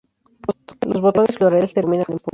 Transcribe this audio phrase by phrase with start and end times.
[0.87, 2.29] Los botones florales terminan en punta.